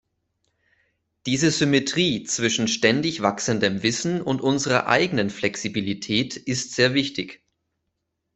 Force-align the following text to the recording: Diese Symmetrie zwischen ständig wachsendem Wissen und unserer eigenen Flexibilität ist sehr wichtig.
Diese 1.27 1.51
Symmetrie 1.51 2.23
zwischen 2.23 2.67
ständig 2.67 3.21
wachsendem 3.21 3.83
Wissen 3.83 4.19
und 4.19 4.41
unserer 4.41 4.87
eigenen 4.87 5.29
Flexibilität 5.29 6.37
ist 6.37 6.73
sehr 6.73 6.95
wichtig. 6.95 7.43